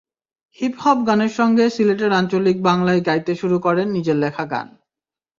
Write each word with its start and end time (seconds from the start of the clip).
Hip hop 0.59 0.97
গানের 1.07 1.29
সঙ্গে 1.29 1.65
সিলেটের 1.69 2.11
আঞ্চলিক 2.13 2.57
বাংলায় 2.61 3.01
গাইতে 3.01 3.33
শুরু 3.35 3.57
করেন 3.59 3.87
নিজের 3.89 4.17
লেখা 4.17 4.45
গান। 4.45 4.67